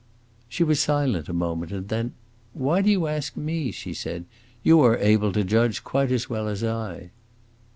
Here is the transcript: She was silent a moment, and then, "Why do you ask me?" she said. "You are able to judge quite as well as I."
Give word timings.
She 0.49 0.63
was 0.63 0.79
silent 0.79 1.29
a 1.29 1.31
moment, 1.33 1.71
and 1.71 1.87
then, 1.87 2.15
"Why 2.53 2.81
do 2.81 2.89
you 2.89 3.05
ask 3.05 3.37
me?" 3.37 3.69
she 3.71 3.93
said. 3.93 4.25
"You 4.63 4.81
are 4.81 4.97
able 4.97 5.31
to 5.31 5.43
judge 5.43 5.83
quite 5.83 6.11
as 6.11 6.27
well 6.27 6.47
as 6.47 6.63
I." 6.63 7.11